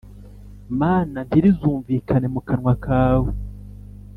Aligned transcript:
mana 0.79 1.19
ntirizumvikane 1.27 2.27
mu 2.33 2.41
kanwa 2.47 2.73
kawe 2.85 3.29